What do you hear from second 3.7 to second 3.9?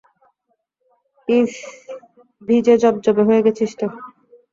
তো।